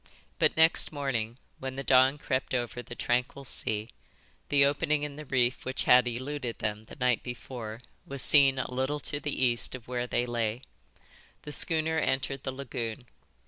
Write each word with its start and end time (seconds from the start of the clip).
But 0.39 0.57
next 0.57 0.91
morning, 0.91 1.37
when 1.59 1.75
the 1.75 1.83
dawn 1.83 2.17
crept 2.17 2.55
over 2.55 2.81
the 2.81 2.95
tranquil 2.95 3.45
sea, 3.45 3.89
the 4.49 4.65
opening 4.65 5.03
in 5.03 5.15
the 5.15 5.27
reef 5.27 5.63
which 5.63 5.83
had 5.83 6.07
eluded 6.07 6.57
them 6.57 6.85
the 6.85 6.95
night 6.95 7.21
before 7.21 7.81
was 8.03 8.23
seen 8.23 8.57
a 8.57 8.73
little 8.73 8.99
to 9.01 9.19
the 9.19 9.45
east 9.45 9.75
of 9.75 9.87
where 9.87 10.07
they 10.07 10.25
lay. 10.25 10.63
The 11.43 11.51
schooner 11.51 11.99
entered 11.99 12.41
the 12.41 12.51
lagoon. 12.51 13.05